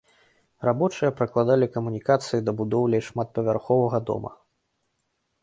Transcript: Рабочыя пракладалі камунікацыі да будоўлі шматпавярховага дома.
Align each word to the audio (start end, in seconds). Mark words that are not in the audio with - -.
Рабочыя 0.67 1.11
пракладалі 1.19 1.67
камунікацыі 1.75 2.39
да 2.47 2.51
будоўлі 2.63 3.03
шматпавярховага 3.09 3.97
дома. 4.13 4.31